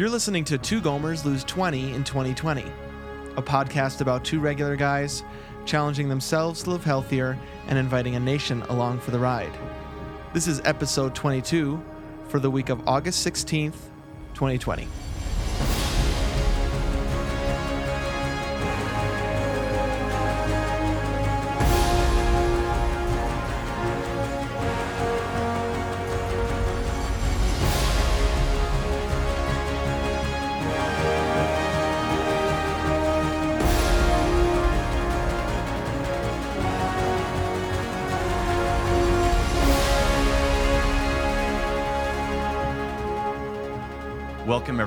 [0.00, 2.64] You're listening to Two Gomers Lose 20 in 2020,
[3.36, 5.22] a podcast about two regular guys
[5.66, 9.52] challenging themselves to live healthier and inviting a nation along for the ride.
[10.32, 11.78] This is episode 22
[12.28, 13.74] for the week of August 16th,
[14.32, 14.88] 2020.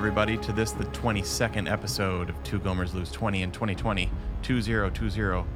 [0.04, 4.10] Everybody, to this, the 22nd episode of Two Gomers Lose 20 in 2020.
[4.42, 5.46] 2020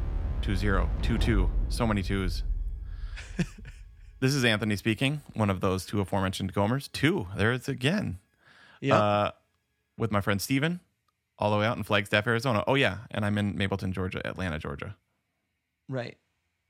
[0.41, 1.51] 2022.
[1.69, 2.45] So many twos.
[4.21, 6.91] this is Anthony speaking, one of those two aforementioned Gomers.
[6.91, 7.27] Two.
[7.37, 8.21] There it's again.
[8.81, 8.97] Yeah.
[8.97, 9.31] Uh,
[9.99, 10.81] with my friend Steven,
[11.39, 12.65] all the way out in Flagstaff, Arizona.
[12.67, 13.01] Oh, yeah.
[13.11, 14.97] And I'm in Mapleton, Georgia, Atlanta, Georgia.
[15.91, 16.17] right.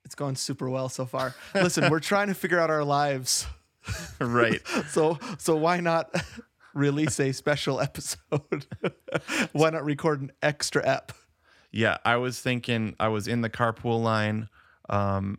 [0.04, 1.36] It's going super well so far.
[1.54, 3.46] Listen, we're trying to figure out our lives.
[4.20, 4.60] right.
[4.88, 6.10] So so why not
[6.74, 8.66] release a special episode?
[9.52, 11.12] why not record an extra ep?
[11.70, 14.48] Yeah, I was thinking I was in the carpool line,
[14.88, 15.38] um,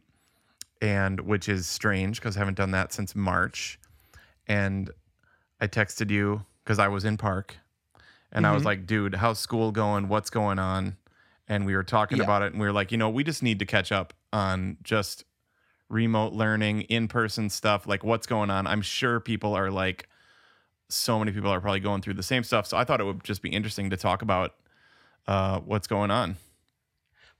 [0.81, 3.79] and which is strange because I haven't done that since March.
[4.47, 4.89] And
[5.59, 7.57] I texted you because I was in park,
[8.31, 8.65] and I was Mhm.
[8.65, 10.07] like, "Dude, how's school going?
[10.07, 10.97] What's going on?"
[11.47, 12.23] And we were talking Yeah.
[12.23, 14.77] about it, and we were like, "You know, we just need to catch up on
[14.83, 15.25] just
[15.89, 17.87] remote learning, in person stuff.
[17.87, 20.07] Like, what's going on?" I'm sure people are like,
[20.89, 22.65] so many people are probably going through the same stuff.
[22.67, 24.55] So I thought it would just be interesting to talk about
[25.27, 26.37] uh, what's going on.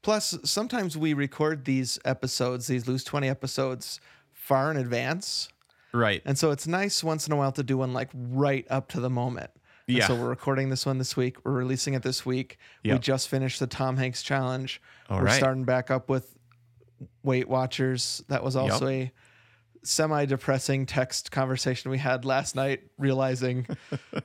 [0.02, 4.00] Plus, sometimes we record these episodes, these lose 20 episodes,
[4.32, 5.50] far in advance.
[5.92, 6.22] Right.
[6.26, 9.00] And so it's nice once in a while to do one like right up to
[9.00, 9.50] the moment.
[9.88, 10.08] And Yeah.
[10.08, 11.38] so we're recording this one this week.
[11.44, 12.60] We're releasing it this week.
[12.86, 14.82] We just finished the Tom Hanks challenge.
[15.10, 15.38] All we're right.
[15.38, 16.38] starting back up with
[17.24, 18.24] Weight Watchers.
[18.30, 19.12] That was also a
[19.84, 23.68] semi depressing text conversation we had last night, realizing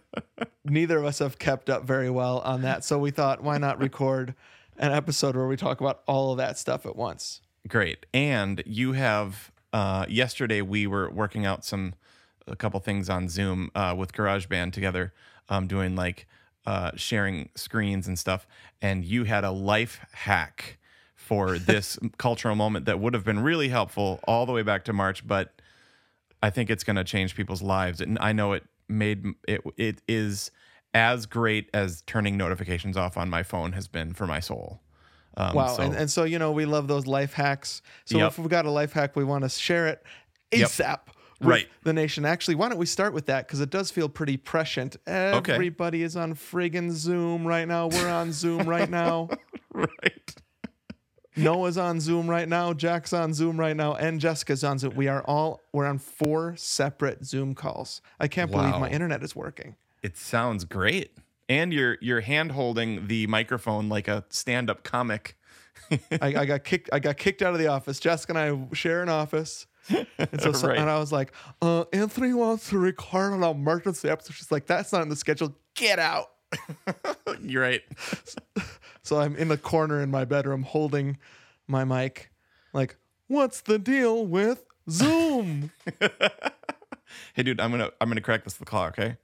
[0.64, 2.84] neither of us have kept up very well on that.
[2.84, 4.34] So we thought, why not record
[4.78, 7.40] an episode where we talk about all of that stuff at once?
[7.68, 8.06] Great.
[8.12, 11.94] And you have uh, yesterday we were working out some
[12.46, 15.12] a couple things on Zoom uh, with GarageBand together,
[15.48, 16.26] um, doing like
[16.66, 18.46] uh, sharing screens and stuff.
[18.80, 20.78] And you had a life hack
[21.24, 24.92] for this cultural moment that would have been really helpful all the way back to
[24.92, 25.60] March, but
[26.42, 28.00] I think it's going to change people's lives.
[28.00, 30.50] And I know it made it it is
[30.92, 34.80] as great as turning notifications off on my phone has been for my soul.
[35.36, 35.66] Um, Wow.
[35.68, 37.82] so- and, and so, you know, we love those life hacks.
[38.04, 38.28] So Yep.
[38.32, 40.02] if we've got a life hack, we want to share it
[40.52, 40.68] Yep.
[40.68, 41.00] ASAP.
[41.40, 41.68] with Right.
[41.82, 42.24] The nation.
[42.24, 43.46] Actually, why don't we start with that?
[43.48, 44.96] Because it does feel pretty prescient.
[45.06, 47.88] Everybody is on friggin' Zoom right now.
[47.88, 49.30] We're on Zoom right now.
[49.72, 50.34] right.
[51.36, 52.72] Noah's on Zoom right now.
[52.72, 53.94] Jack's on Zoom right now.
[53.94, 54.94] And Jessica's on Zoom.
[54.94, 58.00] We are all, we're on four separate Zoom calls.
[58.20, 59.76] I can't believe my internet is working.
[60.02, 61.16] It sounds great.
[61.48, 65.36] And you're you're hand holding the microphone like a stand up comic.
[65.90, 65.98] I,
[66.36, 66.88] I got kicked.
[66.92, 68.00] I got kicked out of the office.
[68.00, 70.06] Jessica and I share an office, and
[70.40, 70.78] so, so- Right.
[70.78, 74.90] and I was like, uh, "Anthony wants to record an emergency episode." She's like, "That's
[74.90, 75.54] not in the schedule.
[75.74, 76.30] Get out."
[77.42, 77.82] You're right.
[79.04, 81.18] So I'm in the corner in my bedroom holding
[81.68, 82.30] my mic,
[82.72, 82.96] like,
[83.28, 85.70] "What's the deal with Zoom?"
[87.34, 89.18] Hey dude, I'm gonna I'm gonna crack this the call, okay?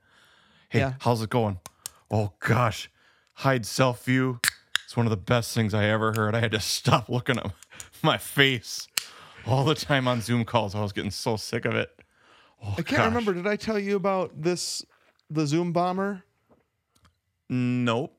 [0.69, 0.93] Hey, Yeah.
[0.99, 1.59] how's it going?
[2.09, 2.89] Oh gosh.
[3.33, 4.39] Hide self view.
[4.85, 6.33] It's one of the best things I ever heard.
[6.35, 7.51] I had to stop looking at
[8.03, 8.87] my face
[9.45, 10.73] all the time on Zoom calls.
[10.73, 11.89] I was getting so sick of it.
[12.63, 13.33] Oh, I can't remember.
[13.33, 14.85] Did I tell you about this?
[15.29, 16.23] The Zoom bomber.
[17.49, 18.17] Nope.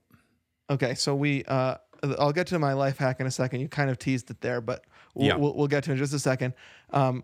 [0.73, 1.77] Okay, so we uh
[2.19, 3.61] I'll get to my life hack in a second.
[3.61, 4.85] You kind of teased it there, but
[5.15, 5.37] we'll, Yeah.
[5.37, 6.53] we'll, we'll get to it in just a second.
[6.91, 7.23] Um,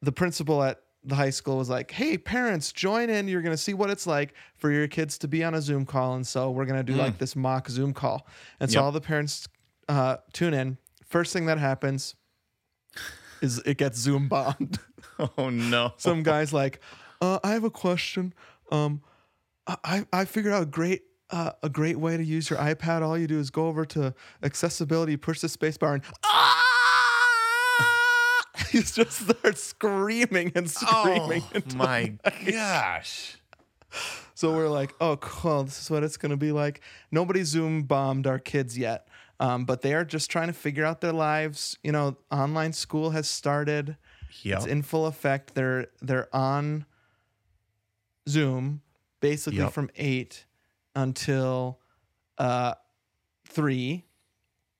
[0.00, 3.28] the principal at the high school was like, "Hey, parents, join in.
[3.28, 6.14] You're gonna see what it's like for your kids to be on a Zoom call,
[6.14, 8.26] and so we're gonna do like this mock Zoom call."
[8.60, 8.84] And so Yep.
[8.84, 9.46] all the parents
[9.88, 10.78] uh, tune in.
[11.06, 12.14] First thing that happens
[13.42, 14.78] is it gets Zoom bombed.
[15.38, 15.94] Oh no.
[15.98, 16.80] Some guy's like,
[17.22, 18.34] uh, "I have a question.
[18.70, 19.00] Um,
[19.66, 23.02] I I figured out a great." Uh, a great way to use your iPad.
[23.02, 26.62] All you do is go over to accessibility, push the space bar, and ah!
[28.70, 31.42] he just starts screaming and screaming.
[31.54, 32.12] Oh my
[32.48, 33.38] gosh.
[34.34, 35.64] So we're like, oh, cool.
[35.64, 36.82] This is what it's going to be like.
[37.10, 39.08] Nobody Zoom bombed our kids yet,
[39.40, 41.78] um, but they are just trying to figure out their lives.
[41.82, 43.96] You know, online school has started.
[44.42, 44.58] Yep.
[44.58, 45.54] It's in full effect.
[45.54, 46.84] They're they're on
[48.28, 48.82] Zoom
[49.20, 49.72] basically Yep.
[49.72, 50.44] from eight
[50.96, 51.78] until
[52.38, 52.74] uh,
[53.48, 54.04] three.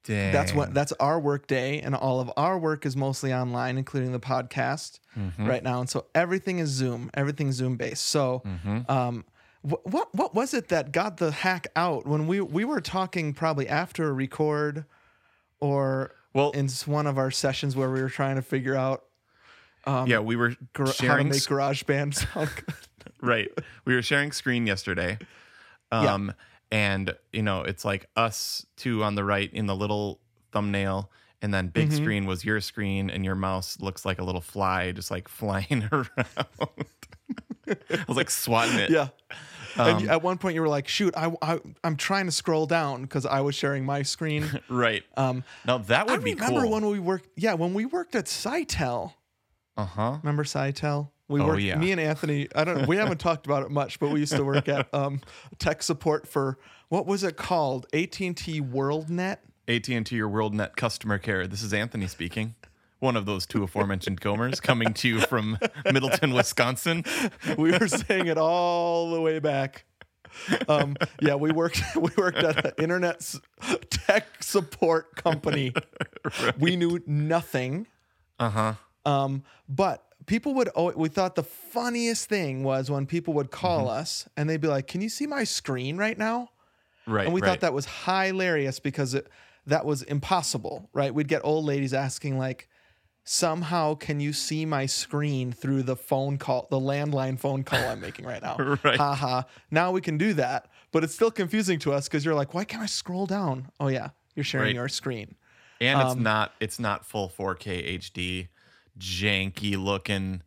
[0.05, 0.33] Dang.
[0.33, 4.13] That's what that's our work day, and all of our work is mostly online, including
[4.13, 5.49] the podcast Mhm.
[5.49, 5.81] right now.
[5.81, 8.05] And so everything is Zoom, everything's Zoom based.
[8.05, 8.89] So, Mhm.
[8.89, 9.25] um,
[9.63, 13.35] wh- what what was it that got the hack out when we we were talking
[13.35, 14.85] probably after a record,
[15.59, 19.07] or Well, in one of our sessions where we were trying to figure out
[19.89, 22.75] um, yeah, we were gar- how to make GarageBand sound good.
[23.21, 23.49] right.
[23.85, 25.19] We were sharing screen yesterday.
[25.93, 26.13] Yeah.
[26.15, 26.33] Um
[26.73, 30.21] and you know, it's like us two on the right in the little
[30.53, 31.11] thumbnail
[31.43, 31.97] and then big Mhm.
[31.97, 35.89] screen was your screen and your mouse looks like a little fly just like flying
[35.93, 36.09] around.
[37.69, 38.91] I was like swatting it.
[38.91, 39.09] yeah.
[39.79, 42.65] Um, and at one point you were like, "Shoot, I, I I'm trying to scroll
[42.67, 45.03] down because I was sharing my screen." Right.
[45.17, 46.71] Um, Now that would I be remember cool.
[46.71, 47.29] when we worked.
[47.37, 49.13] Yeah, when we worked at Cytel.
[49.77, 50.19] uh-huh.
[50.23, 51.11] Remember Cytel?
[51.29, 51.63] We Oh, worked.
[51.63, 51.77] yeah.
[51.77, 52.49] Me and Anthony.
[52.55, 52.87] I don't.
[52.87, 55.21] We haven't talked about it much, but we used to work at um,
[55.59, 56.59] tech support for
[56.89, 57.87] what was it called?
[57.93, 59.39] AT and T WorldNet.
[59.69, 61.49] AT&T or WorldNet customer care.
[61.49, 62.55] This is Anthony speaking.
[63.01, 65.59] One of those two aforementioned Gomers coming to you from
[65.93, 67.05] Middleton, Wisconsin.
[67.59, 69.85] We were saying it all the way back.
[70.69, 71.83] Um, yeah, we worked.
[71.97, 73.35] We worked at an internet
[73.91, 75.73] tech support company.
[76.59, 77.89] We knew nothing.
[78.39, 78.75] Uh-huh.
[79.05, 80.69] Um, but people would.
[80.77, 83.89] Oh, we thought the funniest thing was when people would call Mm-hmm.
[83.89, 86.51] us and they'd be like, "Can you see my screen right now?"
[87.07, 87.25] Right.
[87.25, 87.43] And we right.
[87.43, 89.29] thought that was hilarious because it,
[89.67, 91.15] that was impossible, right?
[91.15, 92.69] We'd get old ladies asking like,
[93.25, 98.01] "Somehow, can you see my screen through the phone call, the landline phone call I'm
[98.01, 99.01] making right now?" Right.
[99.01, 99.45] Ha ha.
[99.71, 102.65] Now we can do that, but it's still confusing to us because you're like, "Why
[102.65, 104.77] can't I scroll down?" Oh yeah, you're sharing Right.
[104.77, 105.37] your screen.
[105.81, 108.49] And it's Um, not it's not full 4K HD,
[108.99, 110.43] janky looking,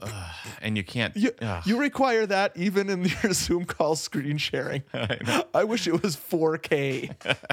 [0.00, 1.16] ugh, and you can't.
[1.16, 4.82] You, ugh, you require that even in your Zoom call screen sharing.
[4.94, 5.44] I.
[5.54, 7.14] I wish it was 4K.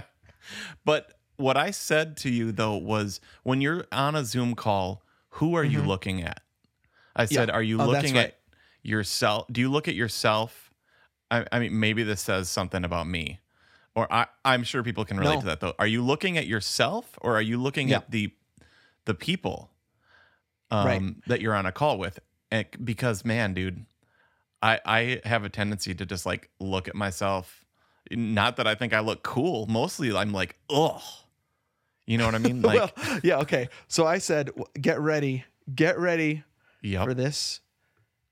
[0.86, 5.04] But what I said to you though was when you're on a Zoom call,
[5.36, 6.42] who are you looking at?
[7.16, 7.50] I said, Mm-hmm.
[7.50, 7.56] Yeah.
[7.56, 8.25] are you Oh, looking right.
[8.28, 8.40] at
[8.84, 9.46] yourself?
[9.52, 10.72] Do you look at yourself?
[11.30, 13.40] I, I mean, maybe this says something about me,
[13.96, 15.40] or I, I'm sure people can relate No.
[15.42, 15.74] to that though.
[15.80, 17.98] Are you looking at yourself, or are you looking Yeah.
[17.98, 18.34] at the
[19.06, 19.71] the people
[20.72, 21.28] um, Right.
[21.28, 22.20] that you're on a call with?
[22.50, 23.86] And, because man, dude,
[24.62, 27.66] I I have a tendency to just like look at myself.
[28.10, 29.68] Not that I think I look cool.
[29.68, 31.02] Mostly, I'm like, ugh.
[32.06, 32.62] You know what I mean?
[32.62, 33.70] Like, well, yeah, okay.
[33.88, 36.44] So I said, get ready, get ready
[36.82, 37.06] yep.
[37.06, 37.62] for this.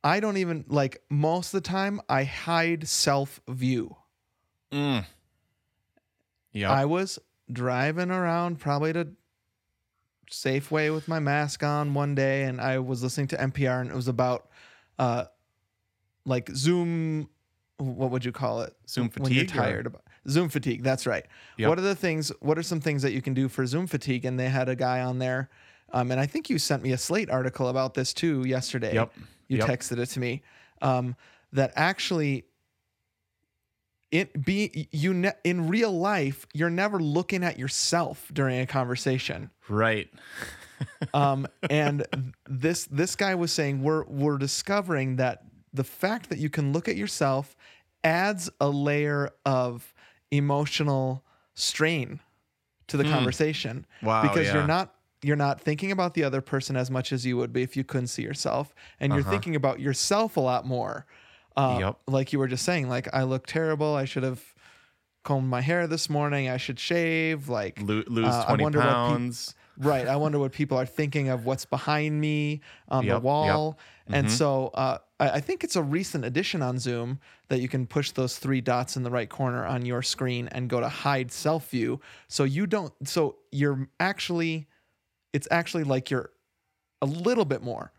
[0.04, 3.96] I don't even like most of the time I hide self view.
[4.72, 5.06] Mm.
[6.54, 6.70] Yep.
[6.70, 7.20] I was
[7.52, 9.10] driving around probably to
[10.30, 13.96] Safeway with my mask on one day and I was listening to NPR and it
[13.96, 14.50] was about
[14.98, 15.26] uh
[16.26, 17.30] like Zoom
[17.78, 18.76] what would you call it?
[18.90, 19.24] Zoom fatigue.
[19.24, 20.84] when you're fatigue or- tired about Zoom fatigue.
[20.84, 21.26] That's right.
[21.58, 21.70] Yep.
[21.70, 22.30] What are the things?
[22.42, 24.26] What are some things that you can do for Zoom fatigue?
[24.26, 25.50] And they had a guy on there,
[25.94, 28.94] um, and I think you sent me a Slate article about this too yesterday.
[28.94, 29.14] Yep.
[29.48, 29.68] You Yep.
[29.68, 30.44] texted it to me.
[30.81, 31.16] Um,
[31.54, 32.44] that actually,
[34.12, 39.50] it be you ne- in real life, you're never looking at yourself during a conversation.
[39.70, 40.10] right.
[41.14, 42.06] Um, and
[42.48, 45.44] this this guy was saying we're we're discovering that
[45.74, 47.57] the fact that you can look at yourself
[48.02, 49.94] adds a layer of
[50.31, 52.22] emotional strain
[52.88, 54.06] to the conversation Hmm.
[54.06, 54.54] Wow, because yeah.
[54.54, 57.62] you're not you're not thinking about the other person as much as you would be
[57.62, 59.31] if you couldn't see yourself and you're Uh-huh.
[59.31, 61.06] thinking about yourself a lot more
[61.59, 61.99] uh, Yep.
[62.07, 64.42] like you were just saying like i look terrible i should have
[65.23, 68.80] combed my hair this morning i should shave like Lo- lose Uh, I 20 wonder
[68.80, 69.56] what peop- pounds.
[69.81, 70.07] Right.
[70.09, 73.23] I wonder what people are thinking of what's behind me on Yep, the yep.
[73.23, 73.80] wall.
[74.07, 74.30] And Mhm.
[74.30, 78.11] so uh, I, I think it's a recent addition on Zoom that you can push
[78.11, 81.69] those three dots in the right corner on your screen and go to hide self
[81.69, 82.01] view.
[82.28, 84.68] So you don't, so you're actually,
[85.31, 86.31] it's actually like you're
[87.01, 87.94] a little bit more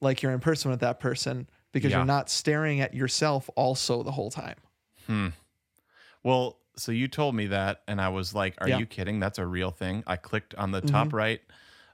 [0.00, 1.98] like you're in person with that person because Yeah.
[1.98, 4.56] you're not staring at yourself also the whole time.
[5.06, 5.28] Hmm.
[6.22, 8.78] Well, so you told me that, and I was like, "Are Yeah.
[8.78, 9.20] you kidding?
[9.20, 11.40] That's a real thing." I clicked on the top right.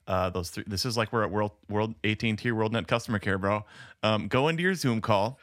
[0.07, 0.64] Uh, those three.
[0.66, 3.64] This is like we're at World World AT and T WorldNet customer care, bro.
[4.02, 5.38] Um, go into your Zoom call.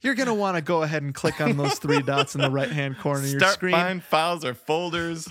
[0.00, 2.50] You're going to want to go ahead and click on those three dots in the
[2.50, 3.72] right hand corner of your Start screen.
[3.72, 5.28] find files or folders.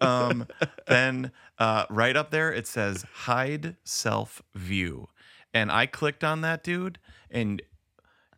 [0.00, 0.46] Um,
[0.86, 5.08] then uh, right up there it says hide self view,
[5.54, 6.98] and I clicked on that dude,
[7.30, 7.62] and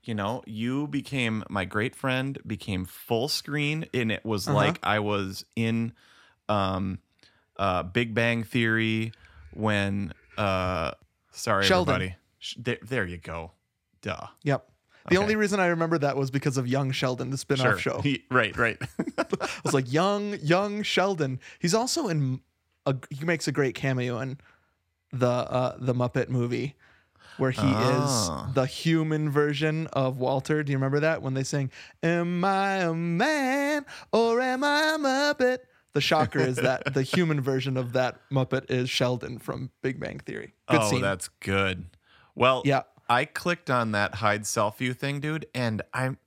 [0.04, 4.56] you know you became my great friend, became full screen, and it was Uh-huh.
[4.56, 5.92] like I was in
[6.49, 6.99] um,
[7.56, 9.12] uh, Big Bang Theory
[9.52, 10.92] when uh,
[11.32, 11.94] sorry Sheldon.
[11.94, 12.16] everybody.
[12.58, 13.50] There, there you go.
[14.02, 14.26] Duh.
[14.44, 14.68] Yep.
[15.08, 18.00] The only reason I remember that was because of Young Sheldon, the spin-off show.
[18.00, 18.76] He- right, right.
[19.18, 19.25] I
[19.64, 21.38] was like, young, young Sheldon.
[21.61, 22.40] He's also in.
[22.87, 24.38] A, he makes a great cameo in
[25.12, 26.75] the uh, the Muppet movie,
[27.38, 28.49] where he Ah.
[28.49, 30.62] is the human version of Walter.
[30.62, 31.71] Do you remember that when they sing
[32.02, 35.59] "Am I a man or am I a Muppet?"
[35.93, 40.19] The shocker is that the human version of that Muppet is Sheldon from Big Bang
[40.19, 40.55] Theory.
[40.69, 41.00] Good oh, scene.
[41.00, 41.87] that's good.
[42.35, 42.83] Well, Yeah.
[43.09, 46.19] I clicked on that hide self view thing, dude, and I'm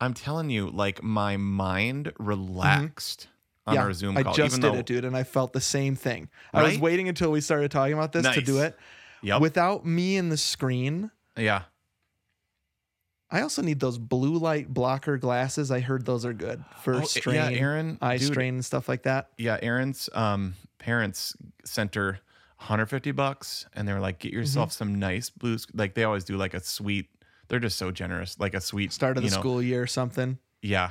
[0.00, 3.26] I'm telling you, like my mind relaxed
[3.66, 4.32] on yeah, our Zoom call.
[4.32, 6.28] I just even did though, it, dude, and I felt the same thing.
[6.54, 8.76] I was waiting until we started talking about this to do it.
[9.22, 9.40] Yep.
[9.40, 11.62] Without me in the screen, yeah.
[13.30, 15.70] I also need those blue light blocker glasses.
[15.70, 18.26] I heard those are good for Oh, strain, yeah, Aaron, eye dude.
[18.32, 19.30] strain, and stuff like that.
[19.38, 22.18] Yeah, Aaron's um, parents sent her
[22.58, 24.78] 150 bucks, and they were like, "Get yourself Mm-hmm.
[24.78, 27.08] some nice blues." Like they always do, like a sweet.
[27.48, 30.38] They're just so generous, like a sweet Start of the know, school year or something.
[30.62, 30.90] Yeah,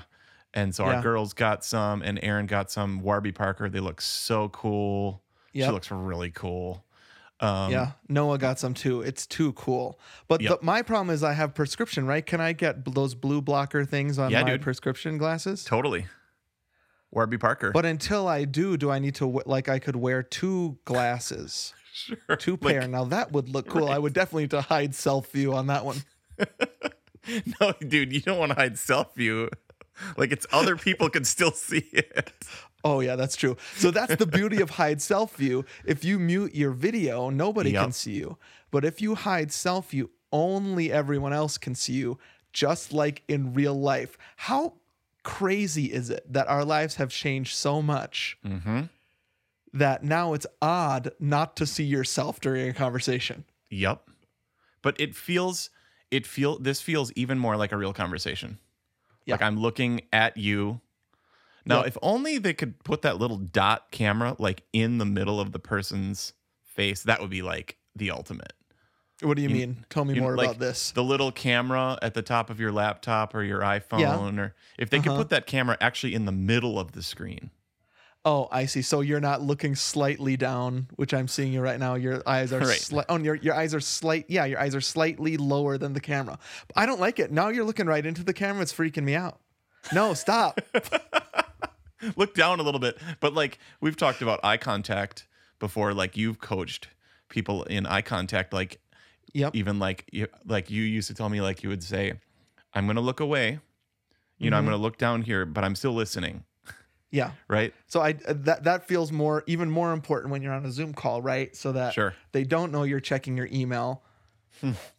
[0.53, 0.95] and so Yeah.
[0.97, 3.69] our girls got some, and Aaron got some Warby Parker.
[3.69, 5.23] They look so cool.
[5.53, 6.85] She looks really cool.
[7.41, 9.01] Um, yeah, Noah got some too.
[9.01, 9.97] It's too cool.
[10.27, 10.59] But Yep.
[10.59, 12.25] the, my problem is I have prescription, right?
[12.25, 14.61] Can I get those blue blocker things on Yeah, my dude.
[14.61, 15.63] prescription glasses?
[15.63, 16.07] totally.
[17.11, 17.71] Warby Parker.
[17.71, 22.35] But until I do, do I need to like I could wear two glasses, sure.
[22.37, 22.87] two Like, pair?
[22.87, 23.87] Now that would look cool.
[23.87, 26.03] I would definitely need to hide self view on that one.
[27.59, 29.49] no, dude, you don't want to hide self view.
[30.17, 32.31] Like it's other people can still see it.
[32.83, 33.57] Oh yeah, that's true.
[33.75, 35.65] So that's the beauty of hide self view.
[35.85, 38.37] If you mute your video, nobody can see you.
[38.71, 42.19] But if you hide self view, only everyone else can see you,
[42.53, 44.17] just like in real life.
[44.37, 44.73] How
[45.23, 48.83] crazy is it that our lives have changed so much Mm-hmm.
[49.73, 53.45] that now it's odd not to see yourself during a conversation?
[53.69, 54.09] Yep.
[54.81, 55.69] But it feels
[56.11, 58.57] it feel this feels even more like a real conversation.
[59.25, 59.33] Yeah.
[59.35, 60.81] Like I'm looking at you.
[61.65, 65.51] Now, if only they could put that little dot camera like in the middle of
[65.51, 68.53] the person's face, that would be like the ultimate.
[69.21, 69.85] What do you, You- mean?
[69.89, 70.91] Tell me You more like, about this.
[70.91, 74.99] The little camera at the top of your laptop or your iPhone or if they
[74.99, 75.17] could Uh-huh.
[75.19, 77.51] put that camera actually in the middle of the screen.
[78.25, 78.81] Oh, I see.
[78.81, 81.95] So you're not looking slightly down, which I'm seeing you right now.
[81.95, 82.79] Your eyes are Right.
[82.79, 83.05] slight.
[83.09, 84.25] Oh, your your eyes are slight.
[84.29, 86.37] Yeah, your eyes are slightly lower than the camera.
[86.75, 87.31] I don't like it.
[87.31, 88.61] Now you're looking right into the camera.
[88.61, 89.39] It's freaking me out.
[89.93, 90.59] No, stop.
[92.15, 92.97] look down a little bit.
[93.19, 95.27] But like we've talked about eye contact
[95.59, 96.87] before, like you've coached
[97.29, 98.79] people in eye contact, like
[99.33, 99.55] yep.
[99.55, 102.13] even like you like you used to tell me like you would say,
[102.73, 103.59] I'm gonna look away.
[104.37, 104.67] You know, I'm Mhm.
[104.67, 106.43] gonna look down here, but I'm still listening.
[107.11, 107.31] Yeah.
[107.47, 107.73] Right?
[107.87, 111.23] So I that that feels more even more important when you're on a Zoom call,
[111.23, 111.55] right?
[111.55, 112.13] So that Sure.
[112.33, 114.03] they don't know you're checking your email,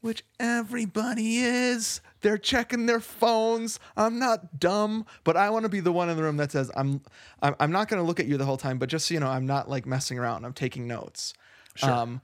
[0.00, 2.00] which everybody is.
[2.22, 3.78] They're checking their phones.
[3.96, 6.70] I'm not dumb, but I want to be the one in the room that says
[6.76, 7.00] I'm
[7.42, 9.20] I'm, I'm not going to look at you the whole time, but just so you
[9.20, 10.44] know, I'm not like messing around.
[10.44, 11.34] I'm taking notes.
[11.76, 11.90] Sure.
[11.90, 12.20] Um,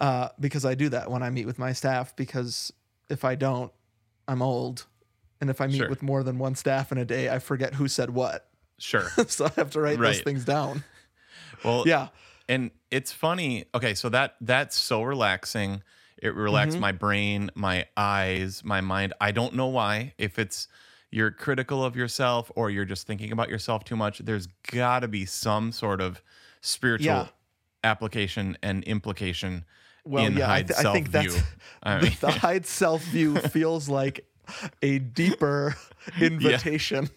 [0.00, 2.14] uh, because I do that when I meet with my staff.
[2.16, 2.72] Because
[3.08, 3.72] if I don't,
[4.28, 4.86] I'm old,
[5.40, 5.88] and if I meet Sure.
[5.88, 8.48] with more than one staff in a day, I forget who said what.
[8.78, 9.08] Sure.
[9.26, 10.84] so I have to write those things down.
[11.64, 12.08] Well, Yeah.
[12.48, 13.66] and it's funny.
[13.74, 15.82] Okay, so that that's so relaxing.
[16.22, 16.80] It relaxed Mm-hmm.
[16.80, 19.12] my brain, my eyes, my mind.
[19.20, 20.14] I don't know why.
[20.18, 20.68] If it's
[21.10, 25.08] you're critical of yourself or you're just thinking about yourself too much, there's got to
[25.08, 26.22] be some sort of
[26.60, 27.26] spiritual Yeah.
[27.82, 29.64] application and implication
[30.04, 31.30] Well, in yeah, I, hide th- I self think view.
[31.30, 31.42] that's
[31.82, 34.24] I the, mean, the hide self view feels like
[34.82, 35.74] a deeper
[36.20, 37.08] invitation.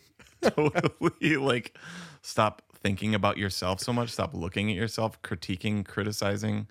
[0.42, 1.78] totally like
[2.22, 4.10] stop thinking about yourself so much.
[4.10, 6.68] Stop looking at yourself, critiquing, criticizing,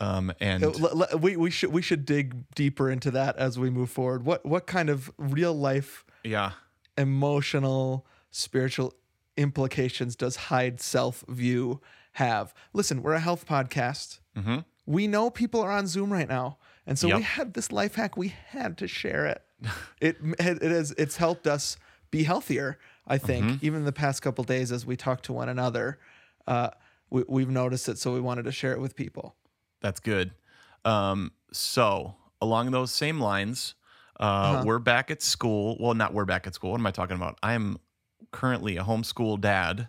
[0.00, 3.90] um, and Uh, we we should we should dig deeper into that as we move
[3.90, 4.24] forward.
[4.24, 6.52] What what kind of real life yeah,
[6.96, 8.94] emotional spiritual
[9.36, 11.80] implications does hide self view
[12.12, 12.52] have?
[12.72, 14.20] Listen, we're a health podcast.
[14.36, 14.64] Mhm.
[14.86, 18.16] We know people are on Zoom right now, and so we had this life hack.
[18.16, 19.42] We had to share it.
[20.00, 21.76] it it has it's helped us
[22.10, 22.78] be healthier.
[23.06, 23.66] I think Mm-hmm.
[23.66, 25.98] even the past couple days as we talk to one another,
[26.46, 26.70] uh,
[27.10, 27.98] we, we've noticed it.
[27.98, 29.34] So we wanted to share it with people.
[29.80, 30.32] That's good.
[30.84, 33.74] Um, so along those same lines,
[34.20, 34.62] uh, Uh-huh.
[34.66, 35.76] we're back at school.
[35.78, 36.72] Well, not we're back at school.
[36.72, 37.38] What am I talking about?
[37.42, 37.78] I'm
[38.32, 39.88] currently a homeschool dad.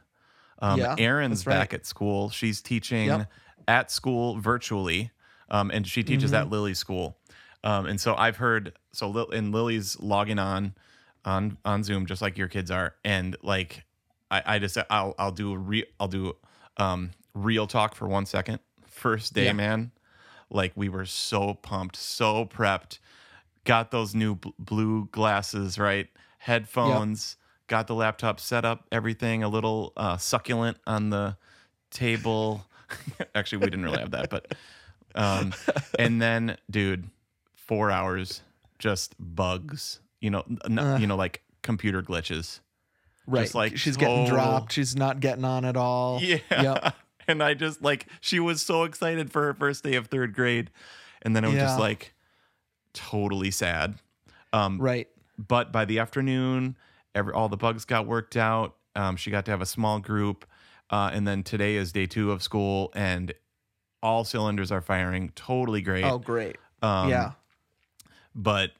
[0.59, 1.53] Um, Yeah, Erin's right.
[1.53, 2.29] back at school.
[2.29, 3.31] She's teaching Yep.
[3.67, 5.11] at school virtually,
[5.49, 6.41] um, and she teaches Mm-hmm.
[6.41, 7.17] at Lily's school.
[7.63, 10.75] Um, and so I've heard so Lil- and Lily's logging on
[11.25, 13.83] on on Zoom just like your kids are, and like
[14.31, 16.33] I, I just I'll I'll do a re, I'll do
[16.77, 18.59] um real talk for one second.
[18.99, 19.53] First day, Yeah.
[19.53, 19.91] man,
[20.49, 22.99] like we were so pumped, so prepped.
[23.65, 26.07] got those new bl- blue glasses, right?
[26.39, 27.37] Headphones,
[27.67, 31.37] got the laptop set up, everything, a little uh, succulent on the
[31.91, 32.65] table.
[33.35, 34.53] Actually, we didn't really have that, but
[35.15, 35.53] um,
[35.99, 37.09] and then, dude,
[37.55, 38.41] four hours,
[38.79, 39.99] just bugs.
[40.19, 40.97] You know, n- Uh.
[40.99, 42.59] you know, like computer glitches.
[43.27, 43.53] Right.
[43.53, 44.73] like, she's getting total- dropped.
[44.73, 46.19] She's not getting on at all.
[46.23, 46.39] Yeah.
[46.51, 46.95] Yep.
[47.29, 50.71] And I just like she was so excited for her first day of third grade,
[51.21, 51.65] and then it was Yeah.
[51.67, 52.13] just like
[52.93, 53.99] totally sad.
[54.51, 55.07] Um, Right.
[55.37, 56.75] but by the afternoon,
[57.13, 58.75] every all the bugs got worked out.
[58.95, 60.43] Um, she got to have a small group,
[60.89, 63.31] uh, and then today is day two of school, and
[64.01, 65.31] all cylinders are firing.
[65.35, 66.05] Totally great.
[66.05, 66.57] Oh, great.
[66.81, 67.33] Um, yeah.
[68.33, 68.71] But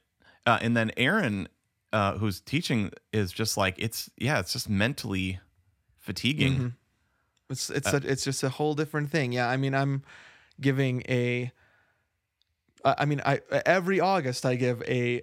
[0.44, 1.48] uh, and then Aaron,
[1.92, 5.38] uh, who's teaching, is just like it's yeah, it's just mentally
[6.00, 6.54] fatiguing.
[6.58, 6.72] Mhm.
[7.50, 9.32] It's it's Uh, a, it's just a whole different thing.
[9.32, 10.02] Yeah, I mean, I'm
[10.60, 11.52] giving a.
[12.84, 15.22] I mean, I every August I give a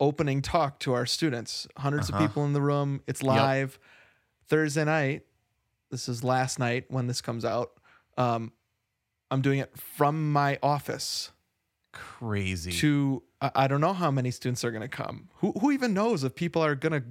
[0.00, 1.66] opening talk to our students.
[1.76, 2.16] 100s Uh-huh.
[2.16, 3.02] of people in the room.
[3.06, 3.78] It's live.
[4.48, 5.22] Thursday night.
[5.90, 7.72] This is last night when this comes out.
[8.16, 8.52] Um,
[9.30, 11.30] I'm doing it from my office
[11.92, 12.72] Crazy.
[12.72, 15.28] to I, I don't know how many students are going to come.
[15.36, 17.04] Who who even knows if people are going to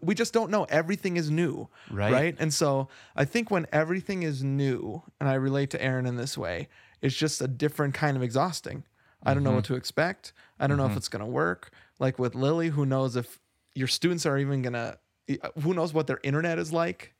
[0.00, 0.64] we just don't know.
[0.64, 2.12] Everything is new right.
[2.12, 2.36] right?
[2.38, 6.38] And so I think when everything is new, and I relate to Aaron in this
[6.38, 6.68] way,
[7.02, 8.84] it's just a different kind of exhausting.
[9.22, 9.74] I don't know what mm-hmm.
[9.74, 10.32] to expect.
[10.60, 10.98] I don't know if mm-hmm.
[10.98, 11.70] it's going to work.
[11.98, 13.40] Like with Lily, who knows if
[13.74, 14.98] your students are even going to,
[15.42, 17.14] uh, who knows what their internet is like,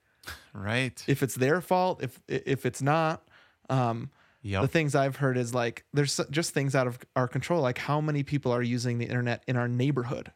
[0.52, 1.02] Right.
[1.06, 3.26] if it's their fault, if if it's not.
[3.68, 4.10] Um,
[4.44, 4.60] Yep.
[4.60, 8.02] The things I've heard is like there's just things out of our control, like how
[8.02, 10.32] many people are using the internet in our neighborhood.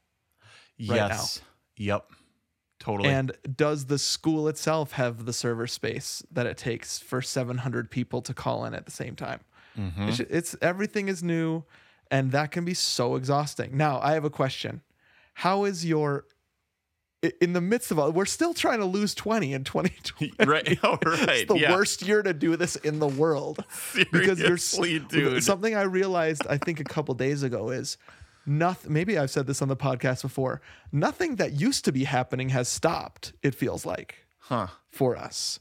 [0.78, 1.42] right yes.
[1.76, 2.10] Yep.
[2.78, 3.10] Totally.
[3.10, 8.22] And does the school itself have the server space that it takes for 700 people
[8.22, 9.40] to call in at the same time?
[9.76, 10.08] Mhm.
[10.08, 11.64] It's, it's everything is new,
[12.10, 13.76] and that can be so exhausting.
[13.76, 14.82] Now, I have a question:
[15.34, 16.24] How is your
[17.40, 18.12] in the midst of all?
[18.12, 20.32] We're still trying to lose 20 in 2020.
[20.46, 20.78] right.
[20.84, 21.28] Oh, right.
[21.30, 21.72] It's the yeah.
[21.72, 23.64] worst year to do this in the world
[24.12, 25.42] because you're dude.
[25.42, 27.98] Something I realized, I think, a couple days ago is
[28.48, 28.92] nothing.
[28.92, 30.60] Maybe I've said this on the podcast before.
[30.90, 33.32] Nothing that used to be happening has stopped.
[33.42, 34.68] It feels like huh.
[34.90, 35.60] for us.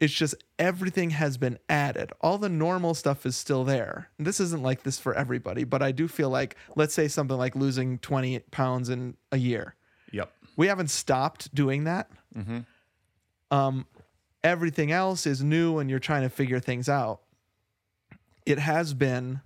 [0.00, 2.12] It's just everything has been added.
[2.22, 4.08] All the normal stuff is still there.
[4.16, 7.36] And this isn't like this for everybody, but I do feel like, let's say something
[7.36, 9.74] like losing 20 pounds in a year.
[10.12, 10.32] Yep.
[10.56, 12.10] We haven't stopped doing that.
[12.34, 12.60] Mm-hmm.
[13.50, 13.86] Um,
[14.42, 17.20] everything else is new and you're trying to figure things out.
[18.46, 19.42] It has been,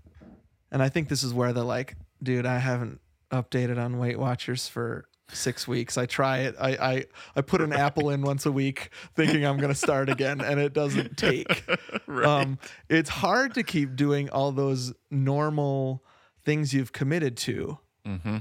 [0.70, 3.00] and I think this is where the like, dude, I haven't
[3.30, 5.96] updated on Weight Watchers for six weeks.
[5.96, 6.54] I try it.
[6.60, 7.04] I I,
[7.36, 10.72] I put an apple in once a week, thinking I'm gonna start again, and it
[10.72, 11.64] doesn't take.
[12.06, 12.26] Right.
[12.26, 16.04] Um, it's hard to keep doing all those normal
[16.44, 18.38] things you've committed to mm-hmm.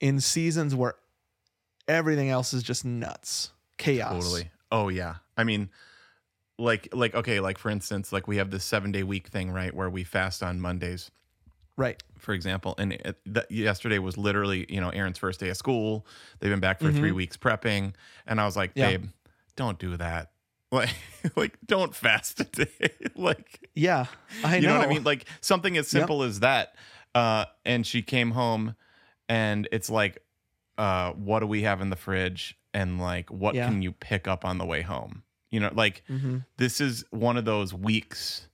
[0.00, 0.96] in seasons where
[1.86, 4.24] everything else is just nuts, chaos.
[4.24, 4.50] Totally.
[4.70, 5.16] Oh yeah.
[5.36, 5.70] I mean,
[6.58, 9.72] like like okay, like for instance, like we have this seven day week thing, right,
[9.72, 11.10] where we fast on Mondays,
[11.78, 12.02] Right.
[12.18, 12.74] for example.
[12.76, 13.16] And it,
[13.48, 16.04] yesterday was literally, you know, Aaron's first day of school.
[16.40, 17.94] They've been back for three weeks prepping,
[18.26, 18.78] and I was like, Mm-hmm.
[18.80, 18.96] Yeah.
[18.98, 19.04] babe,
[19.56, 20.32] don't do that.
[20.70, 20.90] Like,
[21.34, 22.68] like don't fast today.
[23.16, 24.04] like, Yeah,
[24.44, 24.74] I you know.
[24.74, 24.78] know.
[24.80, 25.02] what I mean?
[25.04, 26.74] Like something as simple as that.
[27.14, 28.74] Uh, and she came home,
[29.30, 30.22] and it's like,
[30.76, 32.58] uh, what do we have in the fridge?
[32.74, 33.66] And like, what Yeah.
[33.66, 35.22] can you pick up on the way home?
[35.50, 36.44] You know, like Mhm.
[36.58, 38.48] this is one of those weeks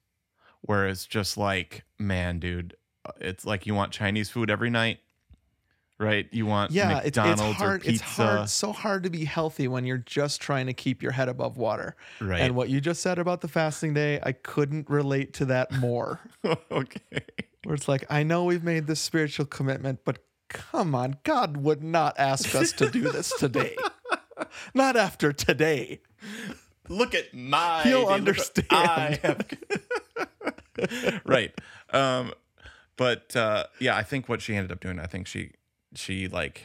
[0.61, 2.77] where it's just like, man, dude,
[3.21, 4.99] it's like you want Chinese food every night,
[5.99, 6.27] right?
[6.33, 7.77] You want Yeah, it's, McDonald's it's hard.
[7.77, 8.49] or pizza, It's hard.
[8.49, 11.97] So hard to be healthy when you're just trying to keep your head above water.
[12.21, 12.41] right?
[12.41, 16.21] And what you just said about the fasting day, I couldn't relate to that more.
[16.71, 17.01] okay,
[17.65, 21.83] Where it's like, I know we've made this spiritual commitment, but come on, God would
[21.83, 23.77] not ask us to do this today.
[24.75, 26.01] not after today.
[26.89, 27.83] look at my.
[27.95, 28.67] What understand.
[28.71, 31.53] I have- right.
[31.91, 32.33] Um,
[32.97, 35.53] but uh, yeah, I think what she ended up doing, I think she
[35.95, 36.63] she like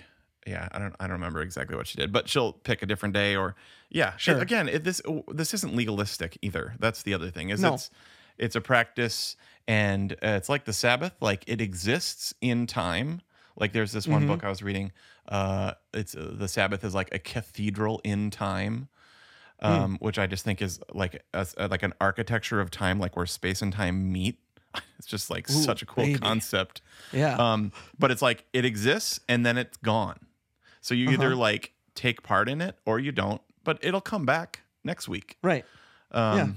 [0.47, 3.13] yeah, I don't I don't remember exactly what she did, but she'll pick a different
[3.13, 3.55] day or
[3.89, 4.37] yeah, Sure.
[4.39, 6.75] Again, it, this this isn't legalistic either.
[6.79, 7.49] That's the other thing.
[7.49, 7.73] Is No.
[7.73, 7.89] it's
[8.37, 9.35] it's a practice
[9.67, 13.21] and uh, it's like the Sabbath, like it exists in time.
[13.57, 14.13] Like there's this Mm-hmm.
[14.13, 14.91] one book I was reading.
[15.27, 18.87] Uh, it's uh, the Sabbath is like a cathedral in time
[19.61, 19.69] Hmm.
[19.71, 23.25] um, which I just think is like a, like an architecture of time, like where
[23.25, 24.39] space and time meet.
[24.99, 26.19] It's just like Ooh, such a cool baby.
[26.19, 26.81] concept.
[27.13, 27.35] Yeah.
[27.37, 30.19] Um, but it's like it exists and then it's gone.
[30.81, 31.37] So you either Uh-huh.
[31.37, 35.37] like take part in it or you don't, but it'll come back next week.
[35.41, 35.63] right.
[36.11, 36.47] Um, Yeah.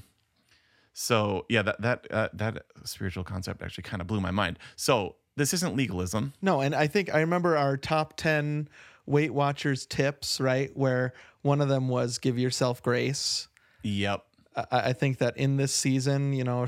[0.93, 4.59] So yeah, that that uh, that spiritual concept actually kind of blew my mind.
[4.77, 6.35] So this isn't legalism.
[6.43, 8.69] No, and I think I remember our top 10
[9.07, 10.71] Weight Watchers tips, right?
[10.77, 13.49] Where one of them was give yourself grace.
[13.83, 14.25] Yep.
[14.57, 16.67] I, I think that in this season, you know,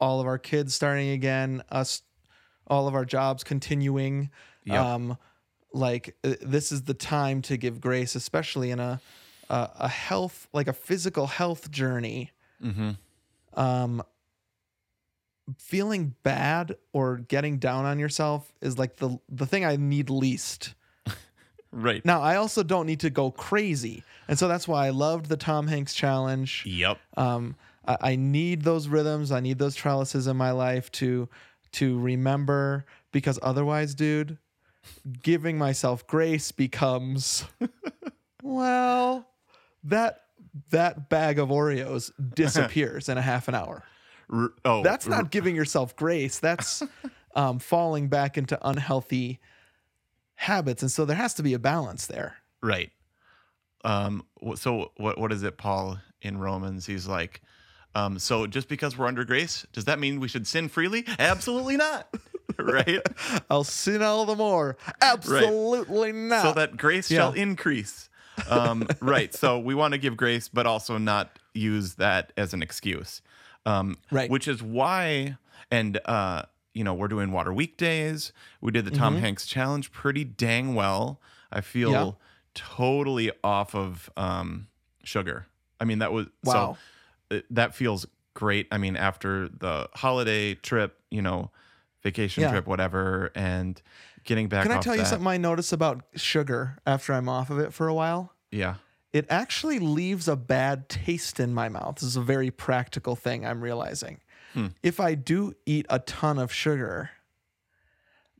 [0.00, 2.02] all of our kids starting again, us,
[2.66, 4.30] all of our jobs continuing.
[4.64, 4.78] Yep.
[4.78, 5.18] Um,
[5.72, 9.00] like uh, this is the time to give grace, especially in a
[9.48, 12.32] a, a health, like a physical health journey.
[12.62, 12.90] Mm-hmm.
[13.58, 14.02] Um,
[15.58, 20.74] feeling bad or getting down on yourself is like the the thing I need least.
[21.72, 22.02] Right.
[22.06, 24.02] Now, I also don't need to go crazy.
[24.28, 26.62] And so that's why I loved the Tom Hanks challenge.
[26.64, 26.98] Yep.
[27.18, 27.54] Um,
[27.86, 29.32] I, I need those rhythms.
[29.32, 31.28] I need those trellises in my life to
[31.72, 34.38] to remember because otherwise, dude,
[35.22, 37.44] giving myself grace becomes
[38.42, 39.26] well,
[39.84, 40.22] that
[40.70, 43.82] that bag of Oreos disappears in a half an hour.
[44.32, 46.38] R- oh, That's not giving yourself grace.
[46.38, 46.82] That's
[47.34, 49.38] um, falling back into unhealthy
[50.34, 50.82] habits.
[50.82, 52.36] And so there has to be a balance there.
[52.62, 52.90] right.
[53.84, 54.24] Um.
[54.56, 55.18] So what?
[55.18, 56.86] What is it, Paul in Romans?
[56.86, 57.40] He's like,
[57.96, 58.18] um.
[58.18, 61.04] So just because we're under grace, does that mean we should sin freely?
[61.18, 62.08] Absolutely not.
[62.58, 63.00] right.
[63.50, 64.76] I'll sin all the more.
[65.02, 66.42] Absolutely not.
[66.42, 67.18] so that grace Yeah.
[67.18, 68.08] shall increase.
[68.48, 69.32] Um, right.
[69.34, 73.22] So we want to give grace, but also not use that as an excuse.
[73.64, 74.30] Um, Right.
[74.30, 75.36] Which is why,
[75.70, 76.42] and uh,
[76.74, 78.32] you know, we're doing water weekdays.
[78.60, 79.22] We did the Tom Mm-hmm.
[79.22, 81.20] Hanks challenge pretty dang well.
[81.50, 82.10] I feel Yeah.
[82.54, 84.68] totally off of um,
[85.02, 85.46] sugar.
[85.80, 86.52] I mean, that was Wow.
[86.74, 86.78] so.
[87.50, 88.68] That feels great.
[88.70, 91.50] I mean, after the holiday trip, you know,
[92.02, 92.50] vacation Yeah.
[92.50, 93.80] trip, whatever, and
[94.24, 94.62] getting back.
[94.64, 97.88] Can I tell you something I notice about sugar after I'm off of it for
[97.88, 98.32] a while?
[98.50, 98.74] Yeah.
[99.12, 101.96] It actually leaves a bad taste in my mouth.
[101.96, 104.20] This is a very practical thing I'm realizing.
[104.52, 104.66] Hmm.
[104.82, 107.10] If I do eat a ton of sugar,